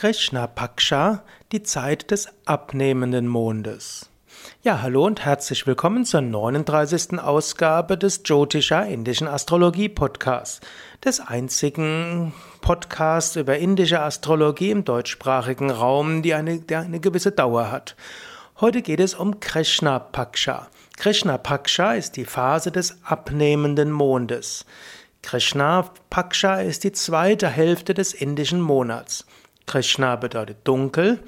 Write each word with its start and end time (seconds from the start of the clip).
Krishna 0.00 0.46
Paksha, 0.46 1.24
die 1.52 1.62
Zeit 1.62 2.10
des 2.10 2.26
abnehmenden 2.46 3.28
Mondes. 3.28 4.08
Ja, 4.62 4.80
hallo 4.80 5.04
und 5.04 5.26
herzlich 5.26 5.66
willkommen 5.66 6.06
zur 6.06 6.22
39. 6.22 7.18
Ausgabe 7.18 7.98
des 7.98 8.22
Jyotisha 8.24 8.80
Indischen 8.80 9.28
Astrologie 9.28 9.90
Podcasts, 9.90 10.62
des 11.04 11.20
einzigen 11.20 12.32
Podcasts 12.62 13.36
über 13.36 13.58
indische 13.58 14.00
Astrologie 14.00 14.70
im 14.70 14.86
deutschsprachigen 14.86 15.70
Raum, 15.70 16.22
die 16.22 16.32
eine, 16.32 16.60
der 16.60 16.80
eine 16.80 17.00
gewisse 17.00 17.32
Dauer 17.32 17.70
hat. 17.70 17.94
Heute 18.58 18.80
geht 18.80 19.00
es 19.00 19.12
um 19.12 19.38
Krishna 19.38 19.98
Paksha. 19.98 20.68
Krishna 20.96 21.36
Paksha 21.36 21.92
ist 21.92 22.16
die 22.16 22.24
Phase 22.24 22.72
des 22.72 22.96
abnehmenden 23.04 23.90
Mondes. 23.90 24.64
Krishna 25.20 25.90
Paksha 26.08 26.62
ist 26.62 26.84
die 26.84 26.92
zweite 26.92 27.48
Hälfte 27.48 27.92
des 27.92 28.14
indischen 28.14 28.62
Monats. 28.62 29.26
Krishna 29.70 30.16
bedeutet 30.16 30.56
dunkel 30.64 31.20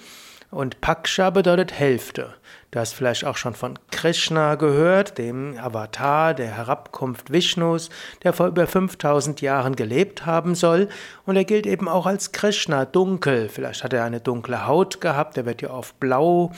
und 0.50 0.80
Paksha 0.80 1.30
bedeutet 1.30 1.72
Hälfte. 1.72 2.34
Du 2.72 2.80
hast 2.80 2.92
vielleicht 2.92 3.24
auch 3.24 3.36
schon 3.36 3.54
von 3.54 3.78
Krishna 3.92 4.56
gehört, 4.56 5.16
dem 5.16 5.56
Avatar 5.56 6.34
der 6.34 6.48
Herabkunft 6.48 7.30
Vishnus, 7.30 7.88
der 8.24 8.32
vor 8.32 8.48
über 8.48 8.66
5000 8.66 9.42
Jahren 9.42 9.76
gelebt 9.76 10.26
haben 10.26 10.56
soll. 10.56 10.88
Und 11.24 11.36
er 11.36 11.44
gilt 11.44 11.68
eben 11.68 11.88
auch 11.88 12.04
als 12.04 12.32
Krishna, 12.32 12.84
dunkel. 12.84 13.48
Vielleicht 13.48 13.84
hat 13.84 13.92
er 13.92 14.02
eine 14.02 14.20
dunkle 14.20 14.66
Haut 14.66 15.00
gehabt, 15.00 15.36
er 15.36 15.46
wird 15.46 15.62
ja 15.62 15.70
oft 15.70 16.00
blau, 16.00 16.50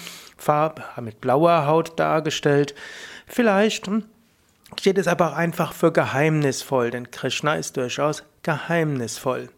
mit 1.02 1.20
blauer 1.20 1.66
Haut 1.66 2.01
dargestellt. 2.01 2.74
Vielleicht 3.26 3.90
steht 4.80 4.96
es 4.96 5.06
aber 5.06 5.32
auch 5.32 5.37
einfach 5.37 5.74
für 5.74 5.92
geheimnisvoll, 5.92 6.90
denn 6.90 7.10
Krishna 7.10 7.56
ist 7.56 7.76
durchaus 7.76 8.23
geheimnisvoll. 8.42 9.51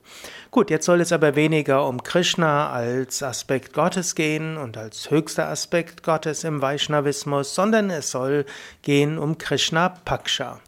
Gut, 0.51 0.71
jetzt 0.71 0.87
soll 0.87 1.01
es 1.01 1.13
aber 1.13 1.35
weniger 1.35 1.87
um 1.87 2.03
Krishna 2.03 2.71
als 2.71 3.23
Aspekt 3.23 3.75
Gottes 3.75 4.15
gehen 4.15 4.57
und 4.57 4.77
als 4.77 5.11
höchster 5.11 5.49
Aspekt 5.49 6.03
Gottes 6.03 6.45
im 6.45 6.63
Vaishnavismus, 6.63 7.55
sondern 7.55 7.91
es 7.91 8.11
soll 8.11 8.47
gehen 8.83 9.19
um 9.19 9.39
Krishna 9.39 9.89
Paksha. 9.89 10.61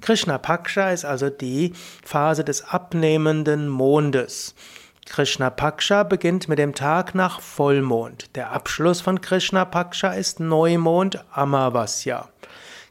Krishna 0.00 0.38
Paksha 0.38 0.90
ist 0.90 1.04
also 1.04 1.30
die 1.30 1.72
Phase 2.04 2.42
des 2.44 2.64
abnehmenden 2.64 3.68
Mondes. 3.68 4.54
Krishna 5.06 5.50
Paksha 5.50 6.02
beginnt 6.02 6.48
mit 6.48 6.58
dem 6.58 6.74
Tag 6.74 7.14
nach 7.14 7.40
Vollmond. 7.40 8.34
Der 8.34 8.50
Abschluss 8.52 9.00
von 9.00 9.20
Krishna 9.20 9.64
Paksha 9.64 10.12
ist 10.12 10.40
Neumond 10.40 11.24
Amavasya. 11.32 12.28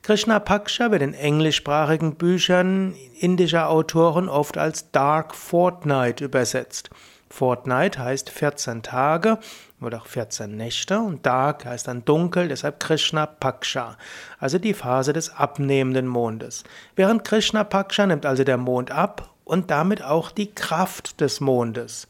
Krishna 0.04 0.40
Paksha 0.40 0.90
wird 0.90 1.04
in 1.04 1.14
englischsprachigen 1.14 2.16
Büchern 2.16 2.96
indischer 3.20 3.70
Autoren 3.70 4.30
oft 4.30 4.58
als 4.58 4.90
Dark 4.90 5.36
Fortnight 5.36 6.22
übersetzt. 6.22 6.90
Fortnight 7.30 8.00
heißt 8.00 8.32
14 8.32 8.82
Tage 8.82 9.38
oder 9.80 10.02
auch 10.02 10.08
14 10.08 10.58
Nächte 10.58 11.00
und 11.00 11.24
Dark 11.28 11.66
heißt 11.66 11.88
dann 11.88 12.04
dunkel, 12.04 12.48
deshalb 12.48 12.80
Krishna 12.80 13.28
Paksha, 13.28 13.96
also 14.40 14.58
die 14.58 14.74
Phase 14.74 15.14
des 15.14 15.36
abnehmenden 15.36 16.08
Mondes. 16.08 16.64
Während 16.96 17.24
Krishna 17.24 17.64
Paksha 17.64 18.08
nimmt 18.08 18.26
also 18.26 18.44
der 18.44 18.58
Mond 18.58 18.90
ab 18.90 19.30
und 19.44 19.70
damit 19.70 20.04
auch 20.04 20.32
die 20.32 20.52
Kraft 20.54 21.22
des 21.22 21.42
Mondes. 21.42 22.08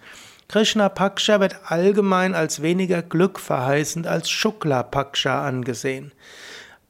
Krishna 0.48 0.88
Paksha 0.88 1.42
wird 1.42 1.60
allgemein 1.66 2.36
als 2.36 2.62
weniger 2.62 3.02
glückverheißend 3.02 4.08
als 4.08 4.30
Shukla 4.30 4.84
Paksha 4.84 5.46
angesehen. 5.46 6.14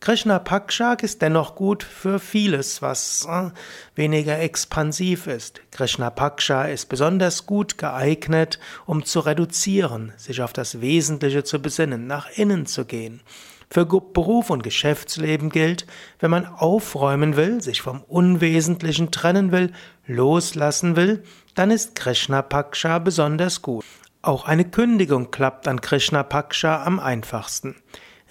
Krishna 0.01 0.39
Pakshak 0.39 1.03
ist 1.03 1.21
dennoch 1.21 1.53
gut 1.53 1.83
für 1.83 2.17
vieles, 2.17 2.81
was 2.81 3.27
äh, 3.29 3.51
weniger 3.93 4.39
expansiv 4.39 5.27
ist. 5.27 5.61
Krishna 5.69 6.09
Paksha 6.09 6.63
ist 6.63 6.89
besonders 6.89 7.45
gut 7.45 7.77
geeignet, 7.77 8.57
um 8.87 9.05
zu 9.05 9.19
reduzieren, 9.19 10.11
sich 10.17 10.41
auf 10.41 10.53
das 10.53 10.81
Wesentliche 10.81 11.43
zu 11.43 11.61
besinnen, 11.61 12.07
nach 12.07 12.27
innen 12.35 12.65
zu 12.65 12.85
gehen. 12.85 13.21
Für 13.69 13.85
Beruf 13.85 14.49
und 14.49 14.63
Geschäftsleben 14.63 15.51
gilt, 15.51 15.85
wenn 16.19 16.31
man 16.31 16.47
aufräumen 16.47 17.35
will, 17.35 17.61
sich 17.61 17.83
vom 17.83 18.01
Unwesentlichen 18.01 19.11
trennen 19.11 19.51
will, 19.51 19.71
loslassen 20.07 20.95
will, 20.95 21.21
dann 21.53 21.69
ist 21.69 21.93
Krishna 21.93 22.41
Paksha 22.41 22.97
besonders 22.97 23.61
gut. 23.61 23.85
Auch 24.23 24.45
eine 24.45 24.65
Kündigung 24.65 25.29
klappt 25.29 25.67
an 25.67 25.79
Krishna 25.79 26.23
Paksha 26.23 26.83
am 26.83 26.99
einfachsten. 26.99 27.75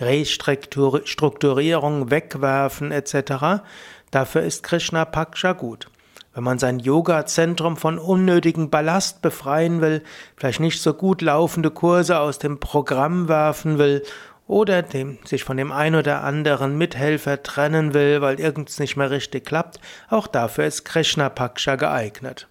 Restrukturierung, 0.01 2.11
Wegwerfen 2.11 2.93
etc. 2.93 3.63
Dafür 4.11 4.43
ist 4.43 4.63
Krishna 4.63 5.05
Paksha 5.05 5.53
gut. 5.53 5.89
Wenn 6.33 6.45
man 6.45 6.59
sein 6.59 6.79
Yoga-Zentrum 6.79 7.77
von 7.77 7.99
unnötigen 7.99 8.71
Ballast 8.71 9.21
befreien 9.21 9.81
will, 9.81 10.03
vielleicht 10.37 10.61
nicht 10.61 10.81
so 10.81 10.95
gut 10.95 11.23
laufende 11.23 11.71
Kurse 11.71 12.21
aus 12.21 12.39
dem 12.39 12.61
Programm 12.61 13.29
werfen 13.29 13.79
will 13.79 14.05
oder 14.47 14.83
dem, 14.83 15.19
sich 15.25 15.45
von 15.45 15.57
dem 15.57 15.71
ein 15.71 15.95
oder 15.95 16.25
anderen 16.25 16.79
Mithelfer 16.79 17.43
trennen 17.43 17.95
will, 17.95 18.21
weil 18.21 18.41
irgendwas 18.41 18.79
nicht 18.79 18.97
mehr 18.97 19.11
richtig 19.11 19.45
klappt, 19.45 19.81
auch 20.09 20.27
dafür 20.27 20.67
ist 20.67 20.85
Krishna 20.85 21.29
Paksha 21.29 21.77
geeignet. 21.77 22.49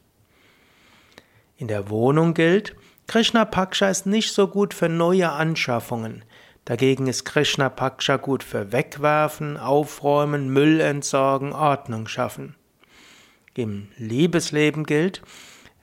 In 1.58 1.68
der 1.68 1.90
Wohnung 1.90 2.34
gilt, 2.34 2.76
Krishna 3.08 3.44
Paksha 3.44 3.90
ist 3.90 4.06
nicht 4.06 4.34
so 4.34 4.48
gut 4.48 4.74
für 4.74 4.88
neue 4.88 5.32
Anschaffungen. 5.32 6.24
Dagegen 6.70 7.08
ist 7.08 7.26
Krishna 7.26 7.68
Paksha 7.68 8.18
gut 8.18 8.44
für 8.44 8.72
Wegwerfen, 8.72 9.58
Aufräumen, 9.58 10.50
Müll 10.50 10.82
entsorgen, 10.82 11.52
Ordnung 11.52 12.08
schaffen. 12.08 12.54
Im 13.56 13.88
Liebesleben 13.98 14.84
gilt, 14.84 15.24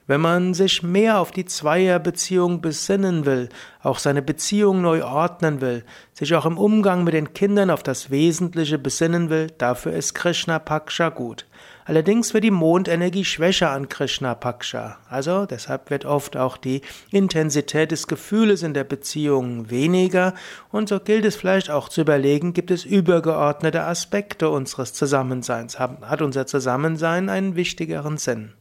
wenn 0.07 0.21
man 0.21 0.53
sich 0.53 0.83
mehr 0.83 1.19
auf 1.19 1.31
die 1.31 1.45
Zweierbeziehung 1.45 2.61
besinnen 2.61 3.25
will, 3.25 3.49
auch 3.83 3.99
seine 3.99 4.21
Beziehung 4.21 4.81
neu 4.81 5.03
ordnen 5.03 5.61
will, 5.61 5.83
sich 6.13 6.33
auch 6.33 6.45
im 6.45 6.57
Umgang 6.57 7.03
mit 7.03 7.13
den 7.13 7.33
Kindern 7.33 7.69
auf 7.69 7.83
das 7.83 8.09
Wesentliche 8.09 8.79
besinnen 8.79 9.29
will, 9.29 9.47
dafür 9.57 9.93
ist 9.93 10.15
Krishna 10.15 10.59
Paksha 10.59 11.09
gut. 11.09 11.45
Allerdings 11.83 12.33
wird 12.33 12.43
die 12.43 12.51
Mondenergie 12.51 13.23
schwächer 13.23 13.71
an 13.71 13.87
Krishna 13.87 14.35
Paksha. 14.35 14.97
Also 15.09 15.45
deshalb 15.45 15.89
wird 15.89 16.03
oft 16.03 16.35
auch 16.35 16.57
die 16.57 16.81
Intensität 17.11 17.91
des 17.91 18.07
Gefühles 18.07 18.61
in 18.61 18.73
der 18.73 18.83
Beziehung 18.83 19.69
weniger. 19.69 20.33
Und 20.69 20.89
so 20.89 20.99
gilt 20.99 21.23
es 21.23 21.37
vielleicht 21.37 21.69
auch 21.69 21.87
zu 21.87 22.01
überlegen, 22.01 22.51
gibt 22.51 22.71
es 22.71 22.83
übergeordnete 22.83 23.83
Aspekte 23.83 24.49
unseres 24.49 24.93
Zusammenseins? 24.93 25.79
Hat 25.79 26.21
unser 26.21 26.45
Zusammensein 26.45 27.29
einen 27.29 27.55
wichtigeren 27.55 28.17
Sinn? 28.17 28.51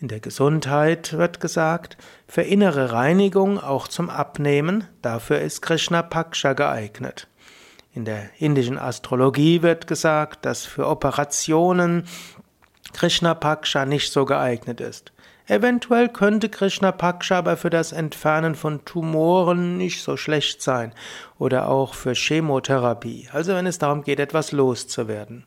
In 0.00 0.08
der 0.08 0.20
Gesundheit 0.20 1.12
wird 1.12 1.40
gesagt, 1.40 1.98
für 2.26 2.40
innere 2.40 2.90
Reinigung 2.90 3.58
auch 3.58 3.86
zum 3.86 4.08
Abnehmen, 4.08 4.84
dafür 5.02 5.40
ist 5.40 5.60
Krishna 5.60 6.00
Paksha 6.00 6.54
geeignet. 6.54 7.28
In 7.92 8.06
der 8.06 8.30
indischen 8.38 8.78
Astrologie 8.78 9.60
wird 9.60 9.86
gesagt, 9.86 10.46
dass 10.46 10.64
für 10.64 10.86
Operationen 10.86 12.04
Krishna 12.94 13.34
Paksha 13.34 13.84
nicht 13.84 14.10
so 14.10 14.24
geeignet 14.24 14.80
ist. 14.80 15.12
Eventuell 15.46 16.08
könnte 16.08 16.48
Krishna 16.48 16.92
Paksha 16.92 17.36
aber 17.36 17.58
für 17.58 17.70
das 17.70 17.92
Entfernen 17.92 18.54
von 18.54 18.86
Tumoren 18.86 19.76
nicht 19.76 20.02
so 20.02 20.16
schlecht 20.16 20.62
sein 20.62 20.94
oder 21.38 21.68
auch 21.68 21.92
für 21.92 22.14
Chemotherapie, 22.14 23.28
also 23.34 23.52
wenn 23.52 23.66
es 23.66 23.78
darum 23.78 24.02
geht, 24.02 24.18
etwas 24.18 24.52
loszuwerden. 24.52 25.44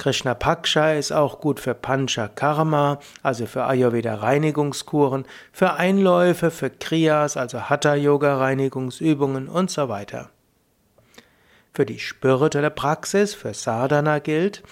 Krishna 0.00 0.32
Paksha 0.32 0.94
ist 0.94 1.12
auch 1.12 1.40
gut 1.40 1.60
für 1.60 1.74
Panchakarma, 1.74 3.00
also 3.22 3.44
für 3.44 3.66
Ayurveda 3.66 4.14
Reinigungskuren, 4.14 5.26
für 5.52 5.74
Einläufe, 5.74 6.50
für 6.50 6.70
Kriyas, 6.70 7.36
also 7.36 7.68
Hatha 7.68 7.96
Yoga 7.96 8.38
Reinigungsübungen 8.38 9.46
und 9.46 9.70
so 9.70 9.90
weiter. 9.90 10.30
Für 11.74 11.84
die 11.84 11.98
spirituelle 11.98 12.70
Praxis, 12.70 13.34
für 13.34 13.52
Sadhana 13.52 14.20
gilt, 14.20 14.62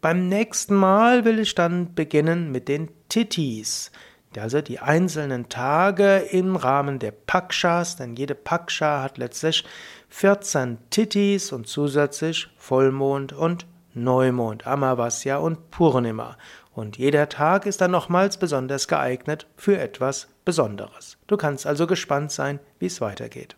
Beim 0.00 0.28
nächsten 0.28 0.74
Mal 0.74 1.24
will 1.24 1.38
ich 1.38 1.54
dann 1.54 1.94
beginnen 1.94 2.52
mit 2.52 2.68
den 2.68 2.90
Titis 3.08 3.90
also 4.38 4.60
die 4.60 4.80
einzelnen 4.80 5.48
Tage 5.48 6.16
im 6.16 6.56
Rahmen 6.56 6.98
der 6.98 7.12
Pakshas, 7.12 7.96
denn 7.96 8.16
jede 8.16 8.34
Paksha 8.34 9.02
hat 9.02 9.18
letztlich 9.18 9.64
14 10.08 10.78
Titis 10.90 11.52
und 11.52 11.66
zusätzlich 11.66 12.48
Vollmond 12.56 13.32
und 13.32 13.66
Neumond, 13.94 14.66
Amavasya 14.66 15.36
und 15.36 15.70
Purnima. 15.70 16.36
Und 16.72 16.98
jeder 16.98 17.28
Tag 17.28 17.66
ist 17.66 17.80
dann 17.80 17.92
nochmals 17.92 18.36
besonders 18.36 18.88
geeignet 18.88 19.46
für 19.56 19.78
etwas 19.78 20.28
Besonderes. 20.44 21.16
Du 21.28 21.36
kannst 21.36 21.66
also 21.66 21.86
gespannt 21.86 22.32
sein, 22.32 22.58
wie 22.80 22.86
es 22.86 23.00
weitergeht. 23.00 23.56